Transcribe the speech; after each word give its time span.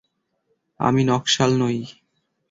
আমি 0.79 1.01
নকশাল 1.03 1.51
নই। 1.61 1.77